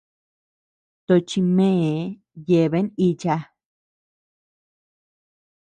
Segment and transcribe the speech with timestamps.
[1.05, 1.93] Tochi mee
[2.47, 3.35] yeabean icha.